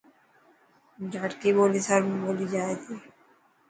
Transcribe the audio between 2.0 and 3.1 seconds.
ٻولي جائي ٿي.